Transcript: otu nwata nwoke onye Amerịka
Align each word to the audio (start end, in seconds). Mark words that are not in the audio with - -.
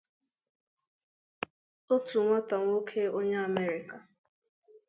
otu 1.93 2.15
nwata 2.25 2.55
nwoke 2.63 3.01
onye 3.17 3.37
Amerịka 3.47 3.97